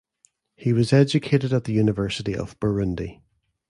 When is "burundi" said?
2.59-3.21